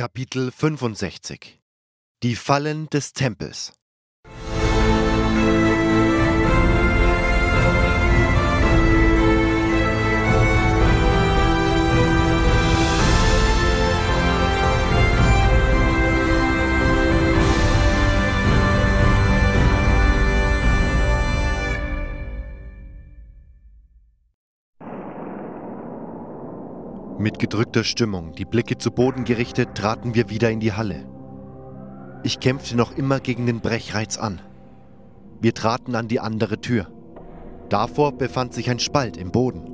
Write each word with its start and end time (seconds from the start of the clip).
Kapitel 0.00 0.50
65 0.50 1.60
Die 2.22 2.34
Fallen 2.34 2.88
des 2.88 3.12
Tempels 3.12 3.74
Mit 27.20 27.38
gedrückter 27.38 27.84
Stimmung, 27.84 28.32
die 28.32 28.46
Blicke 28.46 28.78
zu 28.78 28.90
Boden 28.90 29.24
gerichtet, 29.24 29.74
traten 29.74 30.14
wir 30.14 30.30
wieder 30.30 30.50
in 30.50 30.58
die 30.58 30.72
Halle. 30.72 31.06
Ich 32.22 32.40
kämpfte 32.40 32.78
noch 32.78 32.96
immer 32.96 33.20
gegen 33.20 33.44
den 33.44 33.60
Brechreiz 33.60 34.16
an. 34.16 34.40
Wir 35.38 35.52
traten 35.52 35.94
an 35.96 36.08
die 36.08 36.18
andere 36.18 36.62
Tür. 36.62 36.86
Davor 37.68 38.12
befand 38.12 38.54
sich 38.54 38.70
ein 38.70 38.78
Spalt 38.78 39.18
im 39.18 39.32
Boden. 39.32 39.70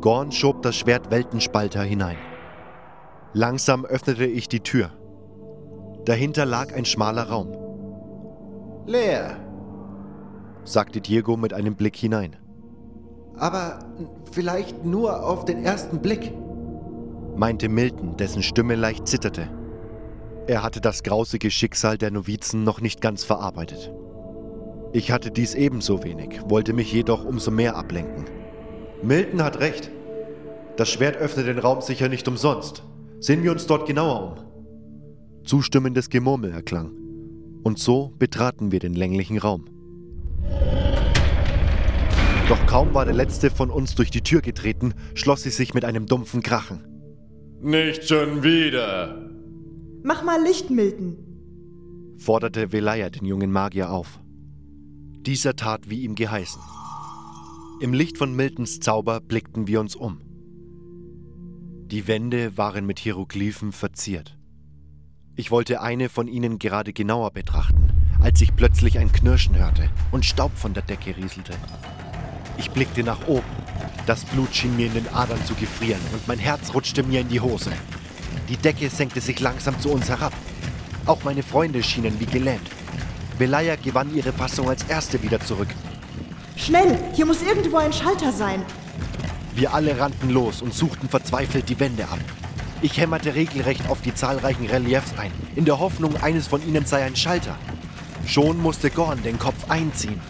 Gorn 0.00 0.30
schob 0.30 0.62
das 0.62 0.76
Schwert 0.76 1.10
Weltenspalter 1.10 1.82
hinein. 1.82 2.18
Langsam 3.32 3.84
öffnete 3.84 4.24
ich 4.24 4.48
die 4.48 4.60
Tür. 4.60 4.92
Dahinter 6.04 6.46
lag 6.46 6.72
ein 6.72 6.84
schmaler 6.84 7.30
Raum. 7.30 7.52
Leer, 8.86 9.38
sagte 10.62 11.00
Diego 11.00 11.36
mit 11.36 11.52
einem 11.52 11.74
Blick 11.74 11.96
hinein. 11.96 12.36
Aber 13.38 13.78
vielleicht 14.32 14.84
nur 14.84 15.24
auf 15.24 15.44
den 15.44 15.64
ersten 15.64 16.00
Blick. 16.00 16.32
meinte 17.36 17.68
Milton, 17.68 18.16
dessen 18.16 18.42
Stimme 18.42 18.74
leicht 18.74 19.06
zitterte. 19.06 19.48
Er 20.46 20.62
hatte 20.62 20.80
das 20.80 21.02
grausige 21.02 21.50
Schicksal 21.50 21.98
der 21.98 22.10
Novizen 22.10 22.64
noch 22.64 22.80
nicht 22.80 23.00
ganz 23.00 23.22
verarbeitet. 23.22 23.92
Ich 24.92 25.12
hatte 25.12 25.30
dies 25.30 25.54
ebenso 25.54 26.02
wenig, 26.02 26.40
wollte 26.48 26.72
mich 26.72 26.92
jedoch 26.92 27.24
umso 27.24 27.50
mehr 27.50 27.76
ablenken. 27.76 28.24
Milton 29.02 29.42
hat 29.42 29.60
recht. 29.60 29.90
Das 30.76 30.88
Schwert 30.88 31.16
öffnet 31.16 31.46
den 31.46 31.58
Raum 31.58 31.82
sicher 31.82 32.08
nicht 32.08 32.26
umsonst. 32.26 32.82
Sehen 33.20 33.42
wir 33.42 33.52
uns 33.52 33.66
dort 33.66 33.86
genauer 33.86 34.22
um. 34.22 35.44
Zustimmendes 35.44 36.08
Gemurmel 36.08 36.52
erklang. 36.52 36.92
Und 37.62 37.78
so 37.78 38.12
betraten 38.18 38.72
wir 38.72 38.80
den 38.80 38.94
länglichen 38.94 39.38
Raum. 39.38 39.66
Doch 42.48 42.64
kaum 42.64 42.94
war 42.94 43.04
der 43.04 43.12
letzte 43.12 43.50
von 43.50 43.70
uns 43.70 43.94
durch 43.94 44.10
die 44.10 44.22
Tür 44.22 44.40
getreten, 44.40 44.94
schloss 45.12 45.42
sie 45.42 45.50
sich 45.50 45.74
mit 45.74 45.84
einem 45.84 46.06
dumpfen 46.06 46.42
Krachen. 46.42 46.82
Nicht 47.60 48.08
schon 48.08 48.42
wieder. 48.42 49.30
Mach 50.02 50.24
mal 50.24 50.42
Licht, 50.42 50.70
Milton. 50.70 51.18
forderte 52.16 52.72
Velaya 52.72 53.10
den 53.10 53.26
jungen 53.26 53.52
Magier 53.52 53.90
auf. 53.90 54.18
Dieser 55.26 55.56
tat 55.56 55.90
wie 55.90 56.04
ihm 56.04 56.14
geheißen. 56.14 56.62
Im 57.82 57.92
Licht 57.92 58.16
von 58.16 58.34
Miltons 58.34 58.80
Zauber 58.80 59.20
blickten 59.20 59.66
wir 59.66 59.78
uns 59.80 59.94
um. 59.94 60.22
Die 61.90 62.08
Wände 62.08 62.56
waren 62.56 62.86
mit 62.86 62.98
Hieroglyphen 62.98 63.72
verziert. 63.72 64.38
Ich 65.36 65.50
wollte 65.50 65.82
eine 65.82 66.08
von 66.08 66.28
ihnen 66.28 66.58
gerade 66.58 66.94
genauer 66.94 67.30
betrachten, 67.30 67.92
als 68.20 68.40
ich 68.40 68.56
plötzlich 68.56 68.98
ein 68.98 69.12
Knirschen 69.12 69.58
hörte 69.58 69.90
und 70.12 70.24
Staub 70.24 70.56
von 70.56 70.72
der 70.72 70.82
Decke 70.82 71.14
rieselte. 71.14 71.52
Ich 72.58 72.70
blickte 72.70 73.02
nach 73.02 73.26
oben. 73.26 73.46
Das 74.06 74.24
Blut 74.24 74.54
schien 74.54 74.76
mir 74.76 74.86
in 74.86 74.94
den 74.94 75.08
Adern 75.14 75.44
zu 75.44 75.54
gefrieren 75.54 76.00
und 76.12 76.26
mein 76.26 76.38
Herz 76.38 76.74
rutschte 76.74 77.02
mir 77.02 77.20
in 77.20 77.28
die 77.28 77.40
Hose. 77.40 77.70
Die 78.48 78.56
Decke 78.56 78.90
senkte 78.90 79.20
sich 79.20 79.38
langsam 79.40 79.78
zu 79.80 79.90
uns 79.90 80.08
herab. 80.08 80.32
Auch 81.06 81.22
meine 81.24 81.42
Freunde 81.42 81.82
schienen 81.82 82.18
wie 82.18 82.26
gelähmt. 82.26 82.68
Belaya 83.38 83.76
gewann 83.76 84.14
ihre 84.14 84.32
Fassung 84.32 84.68
als 84.68 84.82
erste 84.84 85.22
wieder 85.22 85.40
zurück. 85.40 85.68
Schnell, 86.56 86.98
hier 87.14 87.26
muss 87.26 87.42
irgendwo 87.42 87.76
ein 87.76 87.92
Schalter 87.92 88.32
sein. 88.32 88.62
Wir 89.54 89.74
alle 89.74 89.98
rannten 89.98 90.30
los 90.30 90.62
und 90.62 90.74
suchten 90.74 91.08
verzweifelt 91.08 91.68
die 91.68 91.78
Wände 91.78 92.04
ab. 92.04 92.18
Ich 92.80 92.98
hämmerte 92.98 93.34
regelrecht 93.34 93.88
auf 93.88 94.02
die 94.02 94.14
zahlreichen 94.14 94.66
Reliefs 94.66 95.12
ein, 95.18 95.32
in 95.56 95.64
der 95.64 95.78
Hoffnung, 95.78 96.16
eines 96.22 96.46
von 96.46 96.66
ihnen 96.66 96.86
sei 96.86 97.04
ein 97.04 97.16
Schalter. 97.16 97.56
Schon 98.26 98.60
musste 98.60 98.90
Gorn 98.90 99.22
den 99.22 99.38
Kopf 99.38 99.68
einziehen, 99.68 100.20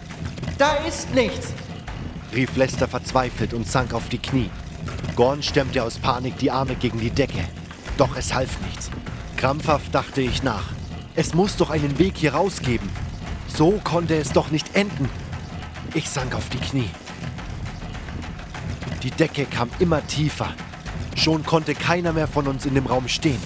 Da 0.57 0.73
ist 0.87 1.13
nichts. 1.13 1.53
Rief 2.33 2.55
Lester 2.55 2.87
verzweifelt 2.87 3.53
und 3.53 3.67
sank 3.67 3.93
auf 3.93 4.09
die 4.09 4.19
Knie. 4.19 4.49
Gorn 5.15 5.43
stemmte 5.43 5.83
aus 5.83 5.97
Panik 5.97 6.37
die 6.37 6.51
Arme 6.51 6.75
gegen 6.75 6.99
die 6.99 7.09
Decke. 7.09 7.43
Doch 7.97 8.15
es 8.15 8.33
half 8.33 8.59
nichts. 8.61 8.89
Krampfhaft 9.37 9.93
dachte 9.93 10.21
ich 10.21 10.43
nach. 10.43 10.65
Es 11.15 11.33
muss 11.33 11.57
doch 11.57 11.69
einen 11.69 11.99
Weg 11.99 12.17
hier 12.17 12.33
raus 12.33 12.61
geben. 12.61 12.89
So 13.47 13.79
konnte 13.83 14.15
es 14.15 14.31
doch 14.31 14.51
nicht 14.51 14.75
enden. 14.75 15.09
Ich 15.93 16.09
sank 16.09 16.35
auf 16.35 16.49
die 16.49 16.59
Knie. 16.59 16.89
Die 19.03 19.11
Decke 19.11 19.45
kam 19.45 19.69
immer 19.79 20.05
tiefer. 20.07 20.53
Schon 21.15 21.43
konnte 21.43 21.73
keiner 21.73 22.13
mehr 22.13 22.27
von 22.27 22.47
uns 22.47 22.65
in 22.65 22.75
dem 22.75 22.85
Raum 22.85 23.07
stehen. 23.07 23.41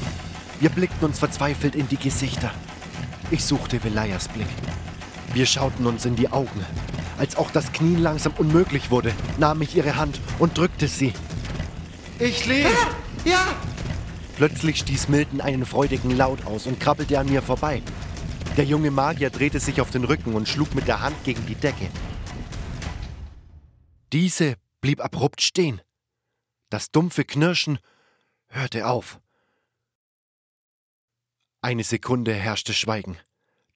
Wir 0.59 0.69
blickten 0.69 1.07
uns 1.07 1.19
verzweifelt 1.19 1.75
in 1.75 1.87
die 1.87 1.97
Gesichter. 1.97 2.51
Ich 3.31 3.43
suchte 3.43 3.83
Velayas 3.83 4.27
Blick. 4.27 4.47
Wir 5.33 5.45
schauten 5.45 5.87
uns 5.87 6.05
in 6.05 6.15
die 6.15 6.29
Augen. 6.31 6.65
Als 7.17 7.35
auch 7.35 7.51
das 7.51 7.71
Knien 7.71 8.01
langsam 8.01 8.33
unmöglich 8.37 8.91
wurde, 8.91 9.13
nahm 9.37 9.61
ich 9.61 9.75
ihre 9.75 9.95
Hand 9.95 10.19
und 10.39 10.57
drückte 10.57 10.87
sie. 10.87 11.13
Ich 12.19 12.45
lebe. 12.45 12.69
Ja, 13.25 13.55
Plötzlich 14.35 14.79
stieß 14.79 15.09
Milton 15.09 15.41
einen 15.41 15.65
freudigen 15.65 16.11
Laut 16.17 16.45
aus 16.45 16.65
und 16.65 16.79
krabbelte 16.79 17.19
an 17.19 17.29
mir 17.29 17.41
vorbei. 17.41 17.83
Der 18.57 18.65
junge 18.65 18.89
Magier 18.89 19.29
drehte 19.29 19.59
sich 19.59 19.79
auf 19.79 19.91
den 19.91 20.03
Rücken 20.03 20.33
und 20.33 20.49
schlug 20.49 20.73
mit 20.73 20.87
der 20.87 21.01
Hand 21.01 21.15
gegen 21.23 21.45
die 21.45 21.55
Decke. 21.55 21.89
Diese 24.11 24.55
blieb 24.81 25.01
abrupt 25.01 25.41
stehen. 25.41 25.81
Das 26.69 26.91
dumpfe 26.91 27.25
Knirschen 27.25 27.77
hörte 28.47 28.87
auf. 28.87 29.19
Eine 31.61 31.83
Sekunde 31.83 32.33
herrschte 32.33 32.73
Schweigen. 32.73 33.17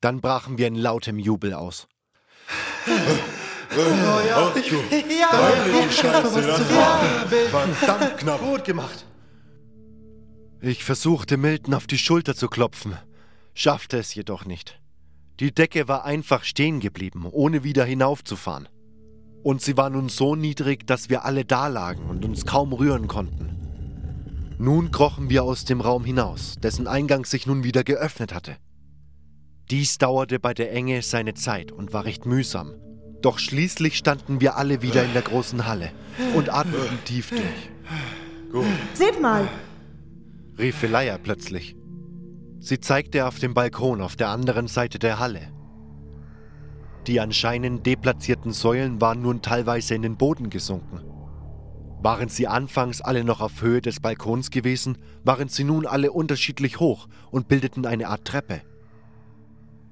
Dann 0.01 0.21
brachen 0.21 0.57
wir 0.57 0.67
in 0.67 0.75
lautem 0.75 1.19
Jubel 1.19 1.53
aus. 1.53 1.87
Ach 2.89 4.53
du, 4.53 4.61
ja. 5.19 5.29
deine 5.31 5.91
Scheiße, 5.91 6.41
das 6.41 6.73
war 6.73 7.67
verdammt 7.67 8.17
knapp. 8.17 8.39
Gut 8.39 8.63
gemacht. 8.63 9.05
Ich 10.61 10.83
versuchte 10.83 11.37
Milton 11.37 11.73
auf 11.73 11.85
die 11.85 11.97
Schulter 11.97 12.35
zu 12.35 12.47
klopfen, 12.47 12.95
schaffte 13.53 13.97
es 13.97 14.15
jedoch 14.15 14.45
nicht. 14.45 14.79
Die 15.39 15.53
Decke 15.53 15.87
war 15.87 16.03
einfach 16.03 16.43
stehen 16.43 16.79
geblieben, 16.79 17.27
ohne 17.29 17.63
wieder 17.63 17.85
hinaufzufahren. 17.85 18.67
Und 19.43 19.61
sie 19.61 19.77
war 19.77 19.89
nun 19.89 20.09
so 20.09 20.35
niedrig, 20.35 20.87
dass 20.87 21.09
wir 21.09 21.25
alle 21.25 21.45
dalagen 21.45 22.09
und 22.09 22.25
uns 22.25 22.45
kaum 22.45 22.73
rühren 22.73 23.07
konnten. 23.07 23.57
Nun 24.57 24.89
krochen 24.89 25.29
wir 25.29 25.43
aus 25.43 25.65
dem 25.65 25.81
Raum 25.81 26.03
hinaus, 26.03 26.55
dessen 26.61 26.87
Eingang 26.87 27.25
sich 27.25 27.45
nun 27.45 27.63
wieder 27.63 27.83
geöffnet 27.83 28.33
hatte. 28.33 28.57
Dies 29.69 29.97
dauerte 29.97 30.39
bei 30.39 30.53
der 30.53 30.71
Enge 30.71 31.01
seine 31.01 31.33
Zeit 31.33 31.73
und 31.73 31.91
war 31.91 32.05
recht 32.05 32.25
mühsam. 32.25 32.75
Doch 33.21 33.37
schließlich 33.37 33.97
standen 33.97 34.39
wir 34.39 34.55
alle 34.55 34.81
wieder 34.81 35.03
in 35.03 35.11
der 35.11 35.23
großen 35.23 35.67
Halle 35.67 35.91
und 36.35 36.53
atmeten 36.53 36.99
tief 37.03 37.31
durch. 37.31 38.65
Seht 38.93 39.21
mal, 39.21 39.45
rief 40.57 40.81
Velaya 40.81 41.17
plötzlich. 41.17 41.75
Sie 42.59 42.79
zeigte 42.79 43.27
auf 43.27 43.39
dem 43.39 43.53
Balkon 43.53 44.01
auf 44.01 44.15
der 44.15 44.29
anderen 44.29 44.67
Seite 44.67 44.99
der 44.99 45.19
Halle. 45.19 45.51
Die 47.05 47.19
anscheinend 47.19 47.85
deplatzierten 47.85 48.53
Säulen 48.53 49.01
waren 49.01 49.21
nun 49.21 49.41
teilweise 49.41 49.95
in 49.95 50.01
den 50.01 50.15
Boden 50.15 50.49
gesunken. 50.49 51.01
Waren 52.01 52.29
sie 52.29 52.47
anfangs 52.47 53.01
alle 53.01 53.25
noch 53.25 53.41
auf 53.41 53.61
Höhe 53.61 53.81
des 53.81 53.99
Balkons 53.99 54.49
gewesen, 54.49 54.97
waren 55.25 55.49
sie 55.49 55.65
nun 55.65 55.85
alle 55.85 56.13
unterschiedlich 56.13 56.79
hoch 56.79 57.07
und 57.31 57.49
bildeten 57.49 57.85
eine 57.85 58.07
Art 58.07 58.23
Treppe. 58.23 58.61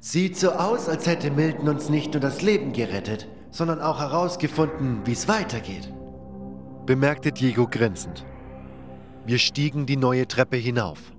Sieht 0.07 0.37
so 0.37 0.51
aus, 0.51 0.87
als 0.87 1.07
hätte 1.07 1.31
Milton 1.31 1.67
uns 1.67 1.89
nicht 1.89 2.13
nur 2.13 2.21
das 2.21 2.43
Leben 2.43 2.73
gerettet, 2.73 3.27
sondern 3.49 3.81
auch 3.81 3.99
herausgefunden, 3.99 5.01
wie 5.03 5.13
es 5.13 5.27
weitergeht. 5.27 5.91
bemerkte 6.85 7.31
Diego 7.31 7.65
grinsend. 7.65 8.23
Wir 9.25 9.39
stiegen 9.39 9.87
die 9.87 9.97
neue 9.97 10.27
Treppe 10.27 10.57
hinauf. 10.57 11.11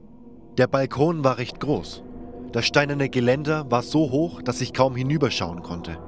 Der 0.57 0.69
Balkon 0.69 1.25
war 1.25 1.39
recht 1.39 1.59
groß. 1.59 2.05
Das 2.53 2.65
steinerne 2.65 3.09
Geländer 3.09 3.69
war 3.73 3.83
so 3.83 4.13
hoch, 4.13 4.41
dass 4.41 4.61
ich 4.61 4.73
kaum 4.73 4.95
hinüberschauen 4.95 5.65
konnte. 5.65 5.99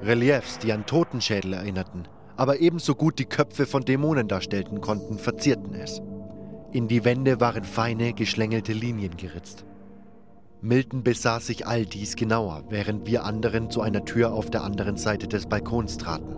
Reliefs, 0.00 0.58
die 0.58 0.72
an 0.72 0.86
Totenschädel 0.86 1.52
erinnerten, 1.52 2.04
aber 2.34 2.60
ebenso 2.60 2.94
gut 2.94 3.18
die 3.18 3.26
Köpfe 3.26 3.66
von 3.66 3.84
Dämonen 3.84 4.26
darstellten 4.26 4.80
konnten, 4.80 5.18
verzierten 5.18 5.74
es. 5.74 6.00
In 6.72 6.88
die 6.88 7.04
Wände 7.04 7.40
waren 7.40 7.64
feine, 7.64 8.14
geschlängelte 8.14 8.72
Linien 8.72 9.18
geritzt. 9.18 9.66
Milton 10.62 11.02
besah 11.02 11.40
sich 11.40 11.66
all 11.66 11.86
dies 11.86 12.16
genauer, 12.16 12.64
während 12.68 13.06
wir 13.06 13.24
anderen 13.24 13.70
zu 13.70 13.80
einer 13.80 14.04
Tür 14.04 14.34
auf 14.34 14.50
der 14.50 14.62
anderen 14.62 14.96
Seite 14.96 15.26
des 15.26 15.46
Balkons 15.46 15.96
traten. 15.96 16.36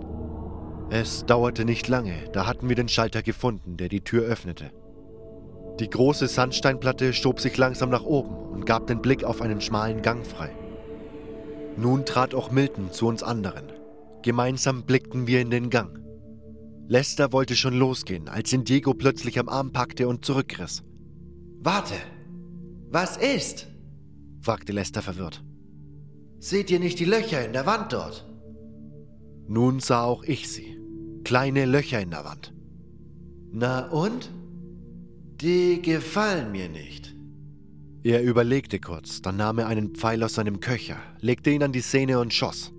Es 0.90 1.26
dauerte 1.26 1.64
nicht 1.64 1.88
lange, 1.88 2.28
da 2.32 2.46
hatten 2.46 2.68
wir 2.68 2.76
den 2.76 2.88
Schalter 2.88 3.22
gefunden, 3.22 3.76
der 3.76 3.88
die 3.88 4.02
Tür 4.02 4.24
öffnete. 4.24 4.70
Die 5.80 5.90
große 5.90 6.28
Sandsteinplatte 6.28 7.12
schob 7.12 7.40
sich 7.40 7.56
langsam 7.56 7.90
nach 7.90 8.04
oben 8.04 8.36
und 8.52 8.66
gab 8.66 8.86
den 8.86 9.02
Blick 9.02 9.24
auf 9.24 9.40
einen 9.40 9.60
schmalen 9.60 10.02
Gang 10.02 10.24
frei. 10.24 10.50
Nun 11.76 12.04
trat 12.04 12.34
auch 12.34 12.50
Milton 12.50 12.92
zu 12.92 13.06
uns 13.08 13.22
anderen. 13.22 13.72
Gemeinsam 14.22 14.84
blickten 14.84 15.26
wir 15.26 15.40
in 15.40 15.50
den 15.50 15.70
Gang. 15.70 15.98
Lester 16.86 17.32
wollte 17.32 17.56
schon 17.56 17.74
losgehen, 17.74 18.28
als 18.28 18.52
ihn 18.52 18.64
Diego 18.64 18.92
plötzlich 18.94 19.38
am 19.38 19.48
Arm 19.48 19.72
packte 19.72 20.06
und 20.06 20.24
zurückriss. 20.24 20.82
Warte! 21.60 21.94
Was 22.90 23.16
ist? 23.16 23.71
Fragte 24.42 24.72
Lester 24.72 25.02
verwirrt. 25.02 25.42
Seht 26.38 26.70
ihr 26.70 26.80
nicht 26.80 26.98
die 26.98 27.04
Löcher 27.04 27.44
in 27.44 27.52
der 27.52 27.66
Wand 27.66 27.92
dort? 27.92 28.26
Nun 29.48 29.80
sah 29.80 30.04
auch 30.04 30.24
ich 30.24 30.50
sie. 30.50 30.78
Kleine 31.24 31.64
Löcher 31.64 32.00
in 32.00 32.10
der 32.10 32.24
Wand. 32.24 32.52
Na 33.52 33.88
und? 33.88 34.30
Die 35.40 35.80
gefallen 35.82 36.52
mir 36.52 36.68
nicht. 36.68 37.14
Er 38.04 38.22
überlegte 38.22 38.80
kurz, 38.80 39.22
dann 39.22 39.36
nahm 39.36 39.58
er 39.58 39.68
einen 39.68 39.94
Pfeil 39.94 40.22
aus 40.24 40.34
seinem 40.34 40.58
Köcher, 40.58 40.96
legte 41.20 41.50
ihn 41.50 41.62
an 41.62 41.72
die 41.72 41.80
Sehne 41.80 42.18
und 42.18 42.34
schoss. 42.34 42.72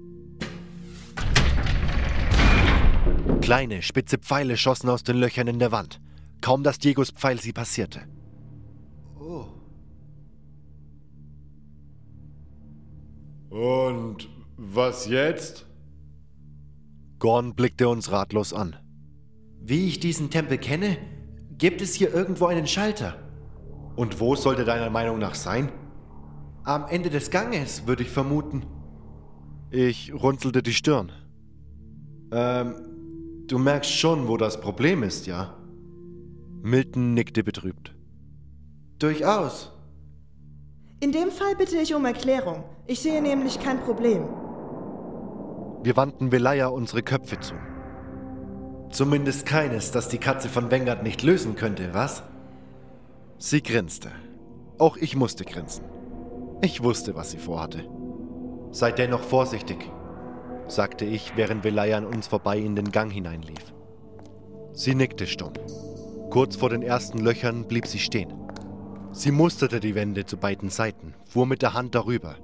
Kleine, 3.41 3.81
spitze 3.81 4.17
Pfeile 4.17 4.57
schossen 4.57 4.89
aus 4.89 5.03
den 5.03 5.17
Löchern 5.17 5.47
in 5.47 5.59
der 5.59 5.71
Wand. 5.71 6.01
Kaum 6.41 6.63
dass 6.63 6.79
Diegos 6.79 7.11
Pfeil 7.11 7.39
sie 7.39 7.53
passierte. 7.53 8.01
Und 13.53 14.29
was 14.57 15.05
jetzt? 15.07 15.67
Gorn 17.19 17.53
blickte 17.53 17.87
uns 17.87 18.11
ratlos 18.11 18.51
an. 18.51 18.75
Wie 19.61 19.87
ich 19.87 19.99
diesen 19.99 20.31
Tempel 20.31 20.57
kenne, 20.57 20.97
gibt 21.59 21.79
es 21.83 21.93
hier 21.93 22.11
irgendwo 22.11 22.47
einen 22.47 22.65
Schalter. 22.65 23.15
Und 23.95 24.19
wo 24.19 24.35
sollte 24.35 24.65
deiner 24.65 24.89
Meinung 24.89 25.19
nach 25.19 25.35
sein? 25.35 25.71
Am 26.63 26.87
Ende 26.87 27.11
des 27.11 27.29
Ganges, 27.29 27.85
würde 27.85 28.01
ich 28.01 28.09
vermuten. 28.09 28.65
Ich 29.69 30.11
runzelte 30.11 30.63
die 30.63 30.73
Stirn. 30.73 31.11
Ähm, 32.31 32.73
du 33.45 33.59
merkst 33.59 33.91
schon, 33.91 34.27
wo 34.27 34.37
das 34.37 34.59
Problem 34.59 35.03
ist, 35.03 35.27
ja? 35.27 35.55
Milton 36.63 37.13
nickte 37.13 37.43
betrübt. 37.43 37.93
Durchaus. 38.97 39.71
In 41.03 41.11
dem 41.11 41.31
Fall 41.31 41.53
bitte 41.57 41.75
ich 41.75 41.93
um 41.93 42.05
Erklärung. 42.05 42.63
Ich 42.87 43.01
sehe 43.01 43.21
nämlich 43.21 43.59
kein 43.59 43.81
Problem. 43.81 44.23
Wir 45.83 45.97
wandten 45.97 46.31
Velaya 46.31 46.67
unsere 46.67 47.03
Köpfe 47.03 47.37
zu. 47.41 47.55
Zumindest 48.89 49.45
keines, 49.45 49.91
das 49.91 50.07
die 50.07 50.17
Katze 50.17 50.47
von 50.47 50.71
Wengert 50.71 51.03
nicht 51.03 51.21
lösen 51.21 51.57
könnte, 51.57 51.93
was? 51.93 52.23
Sie 53.37 53.61
grinste. 53.61 54.11
Auch 54.77 54.95
ich 54.95 55.17
musste 55.17 55.43
grinsen. 55.43 55.83
Ich 56.61 56.81
wusste, 56.81 57.15
was 57.15 57.31
sie 57.31 57.37
vorhatte. 57.37 57.83
Seid 58.71 58.97
dennoch 58.97 59.23
vorsichtig, 59.23 59.91
sagte 60.67 61.03
ich, 61.03 61.35
während 61.35 61.65
Velaya 61.65 61.97
an 61.97 62.05
uns 62.05 62.27
vorbei 62.27 62.57
in 62.57 62.77
den 62.77 62.93
Gang 62.93 63.11
hineinlief. 63.11 63.73
Sie 64.71 64.95
nickte 64.95 65.27
stumm. 65.27 65.51
Kurz 66.29 66.55
vor 66.55 66.69
den 66.69 66.81
ersten 66.81 67.19
Löchern 67.19 67.65
blieb 67.65 67.87
sie 67.87 67.99
stehen. 67.99 68.42
Sie 69.15 69.31
musterte 69.31 69.79
die 69.79 69.93
Wände 69.93 70.25
zu 70.25 70.37
beiden 70.37 70.71
Seiten, 70.71 71.13
fuhr 71.23 71.45
mit 71.45 71.61
der 71.61 71.75
Hand 71.75 71.93
darüber, 71.93 72.35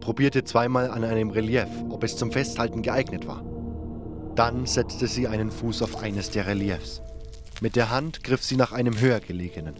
probierte 0.00 0.42
zweimal 0.42 0.90
an 0.90 1.04
einem 1.04 1.28
Relief, 1.28 1.68
ob 1.90 2.02
es 2.02 2.16
zum 2.16 2.32
Festhalten 2.32 2.80
geeignet 2.80 3.26
war. 3.26 3.44
Dann 4.34 4.64
setzte 4.64 5.06
sie 5.06 5.28
einen 5.28 5.50
Fuß 5.50 5.82
auf 5.82 6.02
eines 6.02 6.30
der 6.30 6.46
Reliefs. 6.46 7.02
Mit 7.60 7.76
der 7.76 7.90
Hand 7.90 8.24
griff 8.24 8.42
sie 8.42 8.56
nach 8.56 8.72
einem 8.72 8.98
höher 8.98 9.20
gelegenen. 9.20 9.74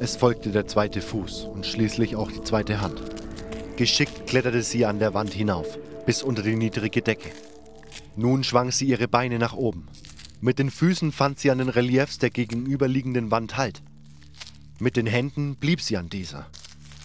Es 0.00 0.16
folgte 0.16 0.50
der 0.50 0.66
zweite 0.66 1.00
Fuß 1.00 1.44
und 1.44 1.64
schließlich 1.64 2.14
auch 2.14 2.30
die 2.30 2.42
zweite 2.42 2.82
Hand. 2.82 3.00
Geschickt 3.76 4.26
kletterte 4.26 4.62
sie 4.62 4.84
an 4.84 4.98
der 4.98 5.14
Wand 5.14 5.32
hinauf, 5.32 5.78
bis 6.04 6.22
unter 6.22 6.42
die 6.42 6.56
niedrige 6.56 7.00
Decke. 7.00 7.30
Nun 8.16 8.44
schwang 8.44 8.70
sie 8.70 8.86
ihre 8.86 9.08
Beine 9.08 9.38
nach 9.38 9.54
oben. 9.54 9.88
Mit 10.42 10.58
den 10.58 10.70
Füßen 10.70 11.10
fand 11.10 11.38
sie 11.38 11.50
an 11.50 11.58
den 11.58 11.70
Reliefs 11.70 12.18
der 12.18 12.30
gegenüberliegenden 12.30 13.30
Wand 13.30 13.56
Halt. 13.56 13.82
Mit 14.80 14.96
den 14.96 15.06
Händen 15.06 15.56
blieb 15.56 15.80
sie 15.80 15.96
an 15.96 16.08
dieser. 16.08 16.46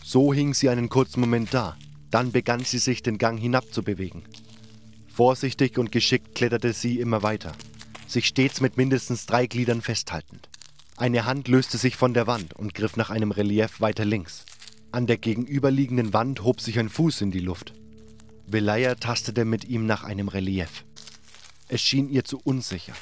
So 0.04 0.34
hing 0.34 0.54
sie 0.54 0.70
einen 0.70 0.90
kurzen 0.90 1.22
Moment 1.22 1.54
da, 1.54 1.76
dann 2.12 2.32
begann 2.32 2.64
sie 2.64 2.78
sich 2.78 3.02
den 3.02 3.18
Gang 3.18 3.40
hinabzubewegen. 3.40 4.24
Vorsichtig 5.08 5.80
und 5.80 5.92
geschickt 5.92 6.36
kletterte 6.36 6.74
sie 6.74 7.00
immer 7.00 7.24
weiter, 7.24 7.54
sich 8.08 8.28
stets 8.28 8.62
mit 8.62 8.78
mindestens 8.78 9.26
drei 9.26 9.48
Gliedern 9.48 9.82
festhaltend. 9.82 10.50
Eine 10.98 11.26
Hand 11.26 11.48
löste 11.48 11.80
sich 11.80 11.96
von 11.96 12.14
der 12.14 12.28
Wand 12.28 12.54
und 12.54 12.76
griff 12.76 12.96
nach 12.96 13.10
einem 13.10 13.32
Relief 13.32 13.82
weiter 13.82 14.06
links. 14.06 14.46
An 14.92 15.08
der 15.08 15.18
gegenüberliegenden 15.18 16.14
Wand 16.14 16.44
hob 16.44 16.62
sich 16.62 16.78
ein 16.78 16.90
Fuß 16.90 17.22
in 17.22 17.32
die 17.32 17.40
Luft. 17.40 17.74
Velaya 18.46 18.94
tastete 18.94 19.46
mit 19.46 19.66
ihm 19.66 19.88
nach 19.88 20.04
einem 20.04 20.28
Relief. 20.28 20.86
Es 21.68 21.82
schien 21.82 22.10
ihr 22.10 22.24
zu 22.24 22.40
unsicher. 22.44 22.94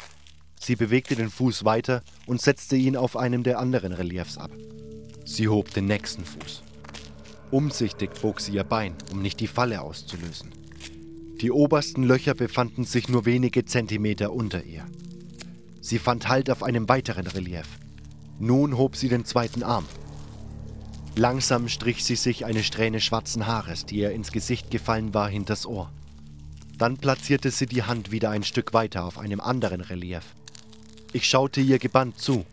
Sie 0.63 0.75
bewegte 0.75 1.15
den 1.15 1.31
Fuß 1.31 1.65
weiter 1.65 2.03
und 2.27 2.39
setzte 2.39 2.75
ihn 2.75 2.95
auf 2.95 3.17
einem 3.17 3.41
der 3.41 3.57
anderen 3.57 3.93
Reliefs 3.93 4.37
ab. 4.37 4.51
Sie 5.25 5.47
hob 5.47 5.73
den 5.73 5.87
nächsten 5.87 6.23
Fuß. 6.23 6.61
Umsichtig 7.49 8.11
bog 8.21 8.39
sie 8.39 8.53
ihr 8.53 8.63
Bein, 8.63 8.93
um 9.11 9.23
nicht 9.23 9.39
die 9.39 9.47
Falle 9.47 9.81
auszulösen. 9.81 10.51
Die 11.41 11.49
obersten 11.49 12.03
Löcher 12.03 12.35
befanden 12.35 12.83
sich 12.83 13.09
nur 13.09 13.25
wenige 13.25 13.65
Zentimeter 13.65 14.33
unter 14.33 14.63
ihr. 14.63 14.85
Sie 15.81 15.97
fand 15.97 16.29
Halt 16.29 16.51
auf 16.51 16.61
einem 16.61 16.87
weiteren 16.87 17.25
Relief. 17.25 17.65
Nun 18.37 18.77
hob 18.77 18.95
sie 18.95 19.09
den 19.09 19.25
zweiten 19.25 19.63
Arm. 19.63 19.85
Langsam 21.15 21.69
strich 21.69 22.05
sie 22.05 22.15
sich 22.15 22.45
eine 22.45 22.63
Strähne 22.63 23.01
schwarzen 23.01 23.47
Haares, 23.47 23.87
die 23.87 23.97
ihr 23.97 24.11
ins 24.11 24.31
Gesicht 24.31 24.69
gefallen 24.69 25.15
war, 25.15 25.27
hinters 25.27 25.65
Ohr. 25.65 25.91
Dann 26.77 26.97
platzierte 26.97 27.49
sie 27.49 27.65
die 27.65 27.81
Hand 27.81 28.11
wieder 28.11 28.29
ein 28.29 28.43
Stück 28.43 28.73
weiter 28.73 29.05
auf 29.05 29.17
einem 29.17 29.39
anderen 29.39 29.81
Relief. 29.81 30.35
Ich 31.13 31.27
schaute 31.27 31.59
ihr 31.59 31.77
gebannt 31.77 32.19
zu. 32.19 32.45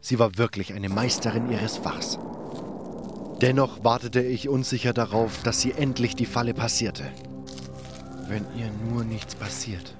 Sie 0.00 0.18
war 0.18 0.38
wirklich 0.38 0.72
eine 0.72 0.88
Meisterin 0.88 1.50
ihres 1.50 1.76
Fachs. 1.76 2.18
Dennoch 3.42 3.84
wartete 3.84 4.20
ich 4.22 4.48
unsicher 4.48 4.92
darauf, 4.92 5.42
dass 5.42 5.60
sie 5.60 5.72
endlich 5.72 6.16
die 6.16 6.26
Falle 6.26 6.54
passierte. 6.54 7.04
Wenn 8.26 8.44
ihr 8.56 8.70
nur 8.90 9.04
nichts 9.04 9.34
passiert, 9.34 9.94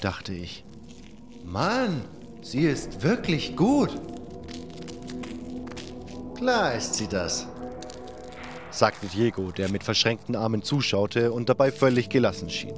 dachte 0.00 0.32
ich. 0.32 0.64
Mann, 1.44 2.04
sie 2.42 2.66
ist 2.66 3.02
wirklich 3.02 3.56
gut. 3.56 3.90
Klar 6.36 6.74
ist 6.74 6.94
sie 6.94 7.08
das, 7.08 7.46
sagte 8.70 9.06
Diego, 9.06 9.50
der 9.50 9.70
mit 9.70 9.82
verschränkten 9.82 10.36
Armen 10.36 10.62
zuschaute 10.62 11.32
und 11.32 11.48
dabei 11.48 11.72
völlig 11.72 12.08
gelassen 12.08 12.50
schien. 12.50 12.74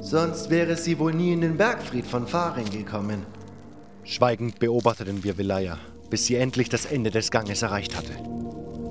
Sonst 0.00 0.50
wäre 0.50 0.76
sie 0.76 0.98
wohl 0.98 1.14
nie 1.14 1.32
in 1.32 1.40
den 1.42 1.56
Bergfried 1.56 2.06
von 2.06 2.26
Faring 2.26 2.70
gekommen. 2.70 3.24
Schweigend 4.04 4.58
beobachteten 4.58 5.22
wir 5.22 5.38
Velaya, 5.38 5.78
bis 6.10 6.26
sie 6.26 6.34
endlich 6.34 6.68
das 6.68 6.86
Ende 6.86 7.10
des 7.10 7.30
Ganges 7.30 7.62
erreicht 7.62 7.96
hatte. 7.96 8.12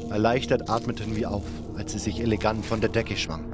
Erleichtert 0.10 0.70
atmeten 0.70 1.16
wir 1.16 1.32
auf, 1.32 1.46
als 1.76 1.92
sie 1.92 2.00
sich 2.00 2.20
elegant 2.22 2.66
von 2.66 2.82
der 2.82 2.90
Decke 2.90 3.18
schwang. 3.18 3.54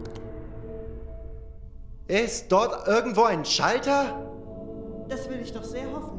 Ist 2.07 2.51
dort 2.51 2.87
irgendwo 2.87 3.23
ein 3.23 3.43
Schalter? 3.43 4.27
Das 5.09 5.29
will 5.29 5.39
ich 5.41 5.51
doch 5.51 5.63
sehr 5.63 5.91
hoffen. 5.91 6.17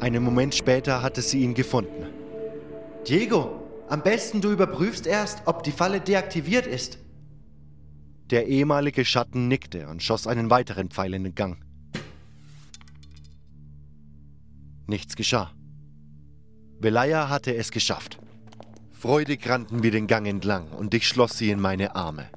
Einen 0.00 0.22
Moment 0.22 0.54
später 0.54 1.02
hatte 1.02 1.20
sie 1.20 1.40
ihn 1.42 1.54
gefunden. 1.54 2.06
Diego, 3.06 3.60
am 3.88 4.02
besten 4.02 4.40
du 4.40 4.50
überprüfst 4.50 5.06
erst, 5.06 5.42
ob 5.46 5.62
die 5.62 5.72
Falle 5.72 6.00
deaktiviert 6.00 6.66
ist. 6.66 6.98
Der 8.30 8.46
ehemalige 8.46 9.04
Schatten 9.04 9.48
nickte 9.48 9.88
und 9.88 10.02
schoss 10.02 10.26
einen 10.26 10.50
weiteren 10.50 10.88
Pfeil 10.88 11.14
in 11.14 11.24
den 11.24 11.34
Gang. 11.34 11.58
Nichts 14.90 15.14
geschah. 15.14 15.52
Velaya 16.80 17.28
hatte 17.28 17.54
es 17.54 17.70
geschafft. 17.70 18.18
Freudig 18.90 19.48
rannten 19.48 19.84
wir 19.84 19.92
den 19.92 20.08
Gang 20.08 20.26
entlang 20.26 20.66
und 20.72 20.92
ich 20.94 21.06
schloss 21.06 21.38
sie 21.38 21.52
in 21.52 21.60
meine 21.60 21.94
Arme. 21.94 22.28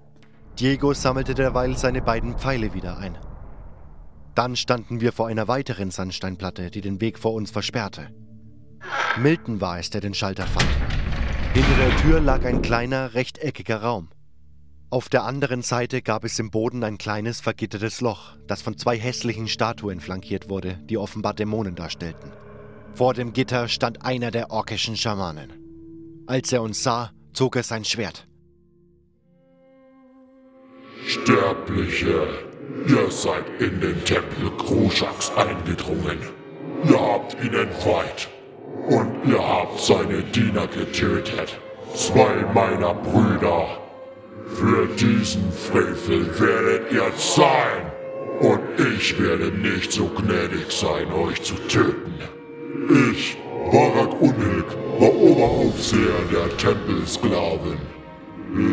Diego 0.59 0.93
sammelte 0.93 1.33
derweil 1.33 1.75
seine 1.75 2.03
beiden 2.03 2.37
Pfeile 2.37 2.75
wieder 2.75 2.99
ein. 2.99 3.17
Dann 4.35 4.55
standen 4.55 5.01
wir 5.01 5.13
vor 5.13 5.29
einer 5.29 5.47
weiteren 5.47 5.89
Sandsteinplatte, 5.89 6.69
die 6.69 6.81
den 6.81 7.01
Weg 7.01 7.17
vor 7.17 7.33
uns 7.33 7.49
versperrte. 7.49 8.09
Milton 9.17 9.59
war 9.59 9.79
es, 9.79 9.89
der 9.89 10.01
den 10.01 10.13
Schalter 10.13 10.45
fand. 10.45 10.69
Hinter 11.55 11.75
der 11.77 11.97
Tür 11.97 12.19
lag 12.19 12.45
ein 12.45 12.61
kleiner, 12.61 13.15
rechteckiger 13.15 13.81
Raum. 13.81 14.09
Auf 14.93 15.09
der 15.09 15.23
anderen 15.23 15.63
Seite 15.63 16.03
gab 16.03 16.23
es 16.23 16.37
im 16.37 16.51
Boden 16.51 16.83
ein 16.83 16.99
kleines, 16.99 17.41
vergittertes 17.41 17.99
Loch, 17.99 18.35
das 18.45 18.61
von 18.61 18.77
zwei 18.77 18.95
hässlichen 18.95 19.47
Statuen 19.47 19.99
flankiert 19.99 20.49
wurde, 20.49 20.77
die 20.87 20.99
offenbar 20.99 21.33
Dämonen 21.33 21.73
darstellten. 21.73 22.31
Vor 22.93 23.15
dem 23.15 23.33
Gitter 23.33 23.67
stand 23.69 24.05
einer 24.05 24.29
der 24.29 24.51
orkischen 24.51 24.95
Schamanen. 24.95 25.51
Als 26.27 26.53
er 26.53 26.61
uns 26.61 26.83
sah, 26.83 27.09
zog 27.33 27.55
er 27.55 27.63
sein 27.63 27.83
Schwert. 27.85 28.27
Sterbliche, 31.07 32.27
ihr 32.87 33.09
seid 33.09 33.45
in 33.59 33.81
den 33.81 34.05
Tempel 34.05 34.51
Kruschaks 34.59 35.31
eingedrungen. 35.35 36.19
Ihr 36.83 37.01
habt 37.01 37.33
ihn 37.43 37.55
entweiht. 37.55 38.29
Und 38.89 39.25
ihr 39.25 39.43
habt 39.43 39.79
seine 39.79 40.21
Diener 40.21 40.67
getötet. 40.67 41.59
Zwei 41.95 42.45
meiner 42.53 42.93
Brüder. 42.93 43.82
Für 44.47 44.87
diesen 44.95 45.51
Frevel 45.51 46.27
werdet 46.39 46.91
ihr 46.91 47.15
zahlen. 47.17 47.91
Und 48.39 48.59
ich 48.97 49.19
werde 49.21 49.51
nicht 49.51 49.91
so 49.91 50.07
gnädig 50.07 50.69
sein, 50.69 51.11
euch 51.13 51.41
zu 51.41 51.55
töten. 51.67 52.13
Ich, 53.11 53.37
Barak 53.71 54.21
Unilk, 54.21 54.65
war 54.99 55.13
Oberaufseher 55.13 56.23
der 56.31 56.57
Tempelsklaven. 56.57 57.77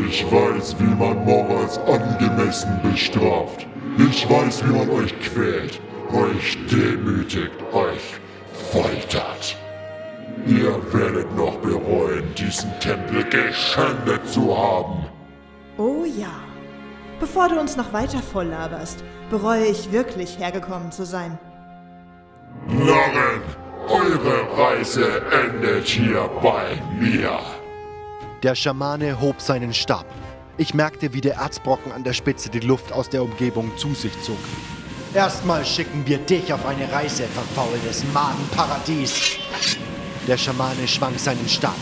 Ich 0.08 0.24
weiß, 0.24 0.76
wie 0.78 0.94
man 0.94 1.24
Moras 1.24 1.78
angemessen 1.78 2.80
bestraft. 2.82 3.66
Ich 4.10 4.28
weiß, 4.28 4.64
wie 4.64 4.72
man 4.72 4.90
euch 4.90 5.14
quält, 5.20 5.80
euch 6.12 6.58
demütigt, 6.70 7.52
euch 7.72 8.20
foltert. 8.72 9.56
Ihr 10.46 10.74
werdet 10.92 11.36
noch 11.36 11.56
bereuen, 11.56 12.24
diesen 12.36 12.70
Tempel 12.80 13.24
geschändet 13.24 14.26
zu 14.26 14.56
haben. 14.56 15.06
Oh 15.80 16.04
ja. 16.04 16.44
Bevor 17.20 17.48
du 17.48 17.58
uns 17.58 17.74
noch 17.74 17.90
weiter 17.94 18.18
volllaberst, 18.18 19.02
bereue 19.30 19.64
ich 19.64 19.90
wirklich, 19.90 20.38
hergekommen 20.38 20.92
zu 20.92 21.06
sein. 21.06 21.38
Narren, 22.66 23.40
eure 23.88 24.58
Reise 24.58 25.22
endet 25.32 25.86
hier 25.86 26.28
bei 26.42 26.82
mir. 26.98 27.38
Der 28.42 28.54
Schamane 28.54 29.22
hob 29.22 29.40
seinen 29.40 29.72
Stab. 29.72 30.04
Ich 30.58 30.74
merkte, 30.74 31.14
wie 31.14 31.22
der 31.22 31.36
Erzbrocken 31.36 31.92
an 31.92 32.04
der 32.04 32.12
Spitze 32.12 32.50
die 32.50 32.60
Luft 32.60 32.92
aus 32.92 33.08
der 33.08 33.22
Umgebung 33.22 33.74
zu 33.78 33.94
sich 33.94 34.12
zog. 34.20 34.36
Erstmal 35.14 35.64
schicken 35.64 36.02
wir 36.06 36.18
dich 36.18 36.52
auf 36.52 36.66
eine 36.66 36.92
Reise, 36.92 37.22
verfaultes 37.22 38.04
Madenparadies. 38.12 39.38
Der 40.28 40.36
Schamane 40.36 40.86
schwang 40.86 41.16
seinen 41.16 41.48
Stab. 41.48 41.76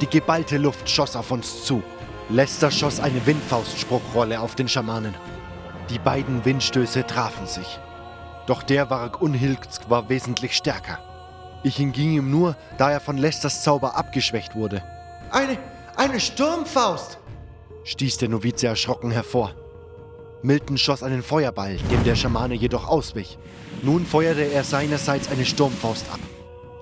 Die 0.00 0.08
geballte 0.08 0.56
Luft 0.56 0.90
schoss 0.90 1.14
auf 1.14 1.30
uns 1.30 1.64
zu. 1.64 1.84
Lester 2.30 2.70
schoss 2.70 3.00
eine 3.00 3.26
Windfaustspruchrolle 3.26 4.40
auf 4.40 4.54
den 4.54 4.68
Schamanen. 4.68 5.14
Die 5.90 5.98
beiden 5.98 6.44
Windstöße 6.44 7.06
trafen 7.06 7.46
sich. 7.46 7.78
Doch 8.46 8.62
der 8.62 8.88
Warg 8.88 9.20
Unhilsk 9.20 9.90
war 9.90 10.08
wesentlich 10.08 10.56
stärker. 10.56 10.98
Ich 11.62 11.76
hinging 11.76 12.12
ihm 12.12 12.30
nur, 12.30 12.56
da 12.78 12.90
er 12.90 13.00
von 13.00 13.18
Lesters 13.18 13.62
Zauber 13.62 13.96
abgeschwächt 13.96 14.54
wurde. 14.54 14.82
Eine, 15.30 15.58
eine 15.96 16.20
Sturmfaust! 16.20 17.18
stieß 17.84 18.18
der 18.18 18.30
Novize 18.30 18.66
erschrocken 18.66 19.10
hervor. 19.10 19.54
Milton 20.42 20.78
schoss 20.78 21.02
einen 21.02 21.22
Feuerball, 21.22 21.76
dem 21.90 22.04
der 22.04 22.16
Schamane 22.16 22.54
jedoch 22.54 22.88
auswich. 22.88 23.38
Nun 23.82 24.06
feuerte 24.06 24.42
er 24.42 24.64
seinerseits 24.64 25.30
eine 25.30 25.44
Sturmfaust 25.44 26.06
ab. 26.12 26.20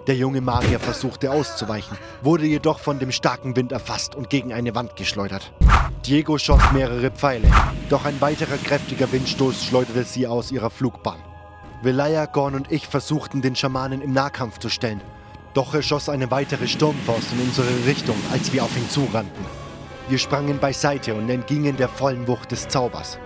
Der 0.09 0.16
junge 0.16 0.40
Magier 0.40 0.80
versuchte 0.80 1.30
auszuweichen, 1.30 1.97
wurde 2.23 2.44
jedoch 2.44 2.80
von 2.80 2.99
dem 2.99 3.12
starken 3.12 3.54
Wind 3.54 3.71
erfasst 3.71 4.16
und 4.16 4.30
gegen 4.30 4.52
eine 4.52 4.75
Wand 4.75 4.97
geschleudert. 4.97 5.52
Diego 6.04 6.38
schoss 6.38 6.73
mehrere 6.73 7.12
Pfeile, 7.12 7.49
doch 7.88 8.04
ein 8.04 8.21
weiterer 8.21 8.56
kräftiger 8.56 9.12
Windstoß 9.12 9.64
schleuderte 9.64 10.02
sie 10.02 10.26
aus 10.26 10.50
ihrer 10.50 10.71
Flugbahn. 10.71 11.21
Velaya, 11.82 12.26
Gorn 12.26 12.56
und 12.56 12.73
ich 12.73 12.88
versuchten, 12.88 13.42
den 13.42 13.54
Schamanen 13.54 14.02
im 14.02 14.12
Nahkampf 14.12 14.59
zu 14.59 14.68
stellen, 14.68 15.00
doch 15.54 15.73
er 15.73 15.82
schoss 15.82 16.09
eine 16.09 16.32
weitere 16.32 16.66
Sturmfaust 16.66 17.32
in 17.32 17.40
unsere 17.40 17.87
Richtung, 17.87 18.16
als 18.32 18.52
wir 18.52 18.64
auf 18.64 18.76
ihn 18.76 18.88
zurannten. 18.88 19.47
Wir 20.09 20.18
sprangen 20.18 20.59
beiseite 20.59 21.14
und 21.14 21.30
entgingen 21.30 21.76
der 21.76 21.88
vollen 21.88 22.26
Wucht 22.26 22.50
des 22.50 22.66
Zaubers. 22.66 23.18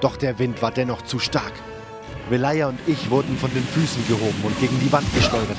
Doch 0.00 0.16
der 0.16 0.38
Wind 0.40 0.62
war 0.62 0.72
dennoch 0.72 1.02
zu 1.02 1.20
stark. 1.20 1.52
Velaya 2.30 2.68
und 2.68 2.78
ich 2.86 3.10
wurden 3.10 3.36
von 3.36 3.52
den 3.52 3.64
Füßen 3.64 4.06
gehoben 4.08 4.42
und 4.42 4.58
gegen 4.58 4.78
die 4.80 4.92
Wand 4.92 5.06
geschleudert. 5.14 5.58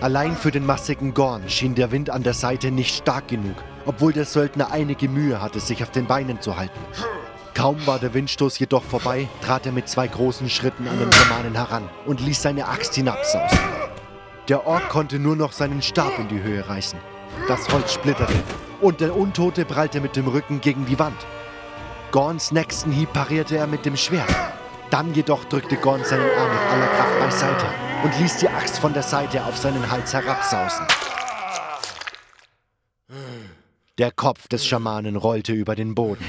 Allein 0.00 0.34
für 0.34 0.50
den 0.50 0.64
massigen 0.64 1.12
Gorn 1.12 1.48
schien 1.48 1.74
der 1.74 1.92
Wind 1.92 2.08
an 2.08 2.22
der 2.22 2.32
Seite 2.32 2.70
nicht 2.70 2.96
stark 2.96 3.28
genug, 3.28 3.56
obwohl 3.84 4.14
der 4.14 4.24
Söldner 4.24 4.72
einige 4.72 5.08
Mühe 5.08 5.42
hatte, 5.42 5.60
sich 5.60 5.82
auf 5.82 5.90
den 5.90 6.06
Beinen 6.06 6.40
zu 6.40 6.56
halten. 6.56 6.80
Kaum 7.54 7.86
war 7.86 7.98
der 7.98 8.14
Windstoß 8.14 8.58
jedoch 8.58 8.82
vorbei, 8.82 9.28
trat 9.44 9.66
er 9.66 9.72
mit 9.72 9.88
zwei 9.90 10.06
großen 10.06 10.48
Schritten 10.48 10.88
an 10.88 10.98
den 10.98 11.12
Schamanen 11.12 11.54
heran 11.54 11.90
und 12.06 12.20
ließ 12.20 12.40
seine 12.40 12.66
Axt 12.66 12.94
hinabsausen. 12.94 13.58
Der 14.48 14.66
Ork 14.66 14.88
konnte 14.88 15.18
nur 15.18 15.36
noch 15.36 15.52
seinen 15.52 15.82
Stab 15.82 16.18
in 16.18 16.28
die 16.28 16.42
Höhe 16.42 16.66
reißen. 16.66 16.98
Das 17.46 17.68
Holz 17.70 17.92
splitterte 17.92 18.32
und 18.80 19.00
der 19.00 19.14
Untote 19.14 19.66
prallte 19.66 20.00
mit 20.00 20.16
dem 20.16 20.28
Rücken 20.28 20.62
gegen 20.62 20.86
die 20.86 20.98
Wand. 20.98 21.26
Gorns 22.10 22.52
nächsten 22.52 22.90
Hieb 22.90 23.12
parierte 23.12 23.58
er 23.58 23.66
mit 23.66 23.84
dem 23.84 23.96
Schwert. 23.96 24.34
Dann 24.90 25.14
jedoch 25.14 25.44
drückte 25.44 25.76
Gorn 25.76 26.04
seinen 26.04 26.28
Arm 26.36 26.50
mit 26.50 26.62
aller 26.62 26.86
Kraft 26.88 27.20
beiseite 27.20 27.66
und 28.02 28.18
ließ 28.18 28.38
die 28.38 28.48
Axt 28.48 28.78
von 28.78 28.92
der 28.92 29.04
Seite 29.04 29.44
auf 29.44 29.56
seinen 29.56 29.88
Hals 29.88 30.12
herabsausen. 30.12 30.86
Der 33.98 34.10
Kopf 34.10 34.48
des 34.48 34.66
Schamanen 34.66 35.16
rollte 35.16 35.52
über 35.52 35.76
den 35.76 35.94
Boden. 35.94 36.24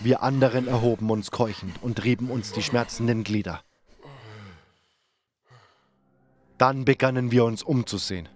Wir 0.00 0.22
anderen 0.22 0.68
erhoben 0.68 1.10
uns 1.10 1.30
keuchend 1.30 1.82
und 1.82 2.02
rieben 2.04 2.30
uns 2.30 2.52
die 2.52 2.62
schmerzenden 2.62 3.24
Glieder. 3.24 3.60
Dann 6.58 6.84
begannen 6.86 7.30
wir 7.30 7.44
uns 7.44 7.62
umzusehen. 7.62 8.28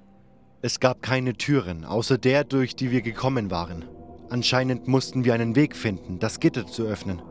Es 0.62 0.80
gab 0.80 1.00
keine 1.00 1.34
Türen, 1.34 1.86
außer 1.86 2.18
der, 2.18 2.44
durch 2.44 2.76
die 2.76 2.90
wir 2.90 3.00
gekommen 3.00 3.50
waren. 3.50 3.86
Anscheinend 4.28 4.86
mussten 4.86 5.24
wir 5.24 5.32
einen 5.32 5.56
Weg 5.56 5.74
finden, 5.74 6.18
das 6.18 6.40
Gitter 6.40 6.66
zu 6.66 6.84
öffnen. 6.84 7.22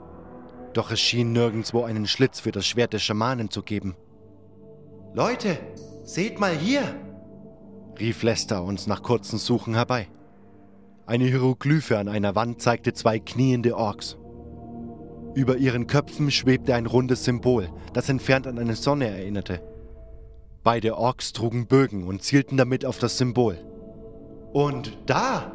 Doch 0.74 0.92
es 0.92 1.00
schien 1.00 1.32
nirgendwo 1.32 1.84
einen 1.84 2.08
Schlitz 2.08 2.40
für 2.40 2.52
das 2.52 2.66
Schwert 2.66 2.94
des 2.94 3.02
Schamanen 3.02 3.50
zu 3.50 3.64
geben. 3.64 3.96
Leute, 5.14 5.58
seht 6.04 6.40
mal 6.40 6.56
hier! 6.56 6.84
rief 8.00 8.24
Lester 8.24 8.64
uns 8.64 8.88
nach 8.88 9.04
kurzem 9.04 9.40
Suchen 9.40 9.74
herbei. 9.74 10.08
Eine 11.06 11.26
Hieroglyphe 11.26 11.98
an 11.98 12.08
einer 12.08 12.36
Wand 12.36 12.62
zeigte 12.62 12.94
zwei 12.94 13.20
kniende 13.20 13.76
Orks. 13.76 14.18
Über 15.36 15.58
ihren 15.58 15.88
Köpfen 15.88 16.32
schwebte 16.32 16.76
ein 16.76 16.86
rundes 16.86 17.24
Symbol, 17.24 17.70
das 17.94 18.10
entfernt 18.10 18.48
an 18.48 18.60
eine 18.60 18.76
Sonne 18.76 19.08
erinnerte. 19.08 19.62
Beide 20.64 20.98
Orks 20.98 21.34
trugen 21.34 21.68
Bögen 21.68 22.08
und 22.08 22.24
zielten 22.24 22.58
damit 22.58 22.86
auf 22.86 23.00
das 23.00 23.18
Symbol. 23.18 23.58
Und 24.54 24.98
da! 25.06 25.52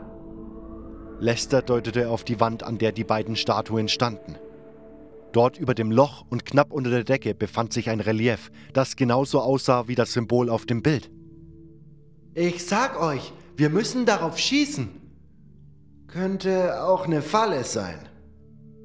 Lester 1.20 1.62
deutete 1.62 2.10
auf 2.10 2.24
die 2.24 2.40
Wand, 2.40 2.62
an 2.62 2.78
der 2.78 2.92
die 2.92 3.04
beiden 3.04 3.36
Statuen 3.36 3.88
standen. 3.88 4.36
Dort 5.34 5.58
über 5.58 5.74
dem 5.74 5.90
Loch 5.90 6.24
und 6.30 6.46
knapp 6.46 6.72
unter 6.72 6.90
der 6.90 7.02
Decke 7.02 7.34
befand 7.34 7.72
sich 7.72 7.90
ein 7.90 7.98
Relief, 7.98 8.52
das 8.72 8.94
genauso 8.94 9.40
aussah 9.40 9.88
wie 9.88 9.96
das 9.96 10.12
Symbol 10.12 10.48
auf 10.48 10.64
dem 10.64 10.80
Bild. 10.80 11.10
Ich 12.34 12.64
sag 12.64 13.00
euch, 13.02 13.32
wir 13.56 13.68
müssen 13.68 14.06
darauf 14.06 14.38
schießen. 14.38 14.88
Könnte 16.06 16.84
auch 16.84 17.06
eine 17.06 17.20
Falle 17.20 17.64
sein, 17.64 17.98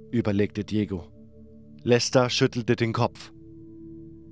überlegte 0.09 0.63
Diego. 0.63 1.05
Lester 1.83 2.31
schüttelte 2.31 2.75
den 2.75 2.93
Kopf. 2.93 3.31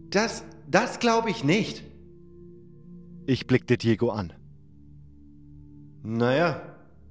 Das, 0.10 0.44
das 0.68 0.98
glaube 0.98 1.30
ich 1.30 1.44
nicht. 1.44 1.84
Ich 3.28 3.46
blickte 3.46 3.78
Diego 3.78 4.10
an. 4.10 4.34
Naja, 6.02 6.64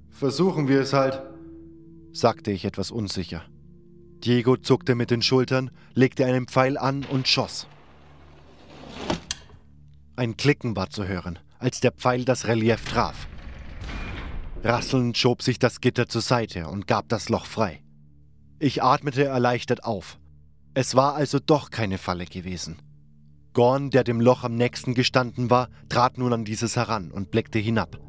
versuchen 0.09 0.67
wir 0.67 0.81
es 0.81 0.91
halt, 0.91 1.21
sagte 2.11 2.51
ich 2.51 2.65
etwas 2.65 2.91
unsicher. 2.91 3.45
Diego 4.23 4.57
zuckte 4.57 4.95
mit 4.95 5.11
den 5.11 5.21
Schultern, 5.21 5.71
legte 5.93 6.25
einen 6.25 6.47
Pfeil 6.47 6.77
an 6.77 7.05
und 7.05 7.27
schoss. 7.27 7.67
Ein 10.15 10.35
Klicken 10.35 10.75
war 10.75 10.89
zu 10.89 11.07
hören, 11.07 11.39
als 11.59 11.79
der 11.79 11.91
Pfeil 11.91 12.25
das 12.25 12.47
Relief 12.47 12.85
traf. 12.85 13.27
Rasselnd 14.63 15.17
schob 15.17 15.43
sich 15.43 15.59
das 15.59 15.81
Gitter 15.81 16.07
zur 16.07 16.21
Seite 16.21 16.67
und 16.67 16.87
gab 16.87 17.07
das 17.09 17.29
Loch 17.29 17.45
frei. 17.45 17.83
Ich 18.59 18.81
atmete 18.81 19.23
erleichtert 19.23 19.83
auf. 19.83 20.17
Es 20.73 20.95
war 20.95 21.13
also 21.13 21.39
doch 21.39 21.69
keine 21.69 21.97
Falle 21.97 22.25
gewesen. 22.25 22.77
Gorn, 23.53 23.91
der 23.91 24.03
dem 24.03 24.21
Loch 24.21 24.43
am 24.43 24.55
nächsten 24.55 24.93
gestanden 24.93 25.49
war, 25.49 25.69
trat 25.89 26.17
nun 26.17 26.33
an 26.33 26.45
dieses 26.45 26.75
heran 26.75 27.11
und 27.11 27.31
blickte 27.31 27.59
hinab. 27.59 27.99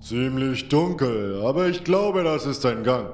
Ziemlich 0.00 0.68
dunkel, 0.68 1.42
aber 1.44 1.68
ich 1.68 1.84
glaube, 1.84 2.24
das 2.24 2.46
ist 2.46 2.64
ein 2.66 2.82
Gang. 2.82 3.12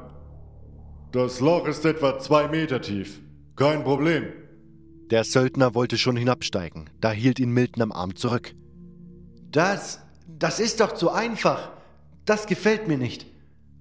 Das 1.16 1.40
Loch 1.40 1.66
ist 1.66 1.82
etwa 1.86 2.18
zwei 2.18 2.46
Meter 2.46 2.78
tief. 2.82 3.22
Kein 3.56 3.82
Problem. 3.84 4.24
Der 5.10 5.24
Söldner 5.24 5.74
wollte 5.74 5.96
schon 5.96 6.14
hinabsteigen, 6.14 6.90
da 7.00 7.10
hielt 7.10 7.38
ihn 7.38 7.52
Milton 7.52 7.84
am 7.84 7.92
Arm 7.92 8.16
zurück. 8.16 8.54
Das, 9.50 10.00
das 10.28 10.60
ist 10.60 10.80
doch 10.80 10.92
zu 10.92 11.10
einfach. 11.10 11.70
Das 12.26 12.46
gefällt 12.46 12.86
mir 12.86 12.98
nicht. 12.98 13.24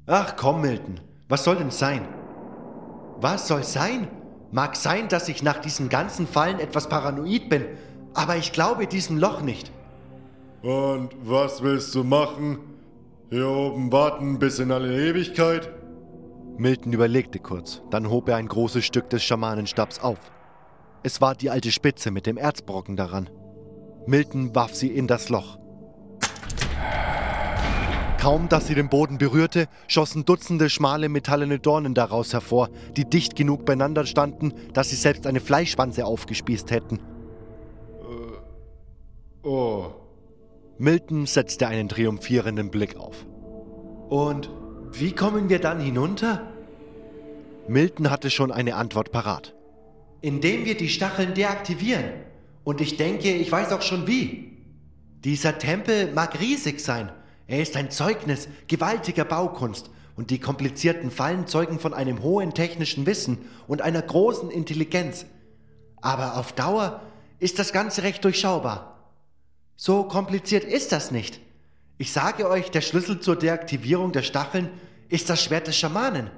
Ach 0.06 0.38
komm, 0.38 0.62
Milton, 0.62 1.02
was 1.28 1.44
soll 1.44 1.58
denn 1.58 1.72
sein? 1.72 2.08
Was 3.20 3.50
soll 3.50 3.64
sein? 3.64 4.08
Mag 4.54 4.78
sein, 4.78 5.10
dass 5.10 5.28
ich 5.28 5.44
nach 5.44 5.58
diesen 5.58 5.90
ganzen 5.90 6.28
Fallen 6.28 6.62
etwas 6.62 6.88
paranoid 6.88 7.50
bin, 7.50 7.66
aber 8.14 8.38
ich 8.38 8.54
glaube 8.54 8.88
diesem 8.88 9.18
Loch 9.18 9.42
nicht. 9.42 9.74
Und 10.62 11.10
was 11.22 11.62
willst 11.62 11.94
du 11.96 12.06
machen? 12.06 12.60
Hier 13.30 13.50
oben 13.50 13.92
warten 13.92 14.40
bis 14.40 14.60
in 14.60 14.72
alle 14.72 15.10
Ewigkeit? 15.10 15.75
Milton 16.58 16.94
überlegte 16.94 17.40
kurz, 17.40 17.82
dann 17.90 18.10
hob 18.10 18.30
er 18.30 18.38
ein 18.38 18.48
großes 18.48 18.86
Stück 18.86 19.10
des 19.10 19.24
Schamanenstabs 19.24 20.00
auf. 20.00 20.20
Es 21.04 21.20
war 21.20 21.36
die 21.36 21.50
alte 21.50 21.72
Spitze 21.72 22.12
mit 22.12 22.26
dem 22.26 22.38
Erzbrocken 22.38 22.96
daran. 22.96 23.30
Milton 24.08 24.56
warf 24.56 24.74
sie 24.74 24.88
in 24.88 25.08
das 25.08 25.30
Loch. 25.30 25.60
Kaum, 28.20 28.50
dass 28.50 28.68
sie 28.68 28.74
den 28.74 28.90
Boden 28.90 29.18
berührte, 29.18 29.68
schossen 29.88 30.26
Dutzende 30.26 30.70
schmale 30.70 31.10
metallene 31.10 31.60
Dornen 31.60 31.94
daraus 31.94 32.34
hervor, 32.34 32.70
die 32.98 33.06
dicht 33.06 33.36
genug 33.36 33.66
beieinander 33.66 34.06
standen, 34.06 34.54
dass 34.74 34.90
sie 34.90 34.96
selbst 34.96 35.28
eine 35.28 35.40
Fleischwanze 35.40 36.06
aufgespießt 36.06 36.72
hätten. 36.72 37.00
Oh. 39.44 39.92
Milton 40.80 41.28
setzte 41.28 41.68
einen 41.68 41.88
triumphierenden 41.88 42.72
Blick 42.72 42.98
auf. 42.98 43.28
Und 44.10 44.50
wie 45.00 45.12
kommen 45.12 45.50
wir 45.50 45.60
dann 45.60 45.80
hinunter? 45.80 46.48
Milton 47.68 48.12
hatte 48.12 48.30
schon 48.30 48.52
eine 48.52 48.76
Antwort 48.76 49.12
parat. 49.12 49.54
Indem 50.22 50.66
wir 50.66 50.78
die 50.78 50.90
Stacheln 50.90 51.34
deaktivieren. 51.34 52.06
Und 52.64 52.82
ich 52.82 52.98
denke, 52.98 53.34
ich 53.34 53.52
weiß 53.52 53.72
auch 53.72 53.82
schon 53.82 54.08
wie. 54.08 54.58
Dieser 55.24 55.58
Tempel 55.58 56.12
mag 56.14 56.40
riesig 56.40 56.80
sein. 56.80 57.12
Er 57.48 57.62
ist 57.62 57.76
ein 57.76 57.92
Zeugnis 57.92 58.48
gewaltiger 58.68 59.26
Baukunst 59.26 59.90
und 60.16 60.32
die 60.32 60.40
komplizierten 60.40 61.12
Fallen 61.12 61.48
zeugen 61.48 61.80
von 61.80 61.94
einem 61.94 62.24
hohen 62.24 62.54
technischen 62.54 63.06
Wissen 63.06 63.40
und 63.68 63.82
einer 63.82 64.02
großen 64.02 64.50
Intelligenz. 64.50 65.26
Aber 66.02 66.38
auf 66.38 66.54
Dauer 66.54 67.02
ist 67.40 67.60
das 67.60 67.74
Ganze 67.74 68.04
recht 68.04 68.24
durchschaubar. 68.24 69.12
So 69.76 70.04
kompliziert 70.04 70.64
ist 70.64 70.92
das 70.92 71.12
nicht. 71.12 71.42
Ich 71.98 72.12
sage 72.12 72.50
euch, 72.50 72.72
der 72.72 72.82
Schlüssel 72.82 73.20
zur 73.20 73.38
Deaktivierung 73.38 74.12
der 74.12 74.24
Stacheln 74.24 74.70
ist 75.08 75.30
das 75.30 75.42
Schwert 75.42 75.68
des 75.68 75.78
Schamanen. 75.78 76.30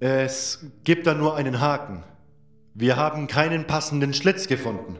Es 0.00 0.66
gibt 0.84 1.06
da 1.06 1.14
nur 1.14 1.36
einen 1.36 1.60
Haken. 1.60 2.04
Wir 2.74 2.96
haben 2.96 3.26
keinen 3.26 3.66
passenden 3.66 4.12
Schlitz 4.12 4.48
gefunden. 4.48 4.96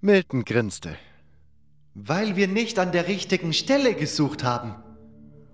Milton 0.00 0.44
grinste. 0.44 0.96
Weil 1.94 2.36
wir 2.36 2.46
nicht 2.46 2.78
an 2.78 2.92
der 2.92 3.08
richtigen 3.08 3.52
Stelle 3.52 3.94
gesucht 3.94 4.44
haben. 4.44 4.76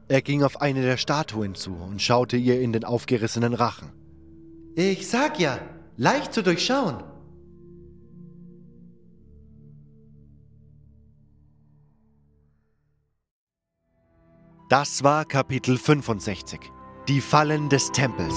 Er 0.08 0.20
ging 0.20 0.42
auf 0.42 0.60
eine 0.60 0.82
der 0.82 0.96
Statuen 0.96 1.54
zu 1.54 1.74
und 1.74 2.02
schaute 2.02 2.36
ihr 2.36 2.60
in 2.60 2.72
den 2.72 2.84
aufgerissenen 2.84 3.54
Rachen. 3.54 3.92
Ich 4.74 5.08
sag 5.08 5.38
ja, 5.38 5.58
leicht 5.96 6.34
zu 6.34 6.42
durchschauen. 6.42 7.02
Das 14.74 15.04
war 15.04 15.24
Kapitel 15.24 15.78
65. 15.78 16.58
Die 17.06 17.20
Fallen 17.20 17.68
des 17.68 17.92
Tempels. 17.92 18.34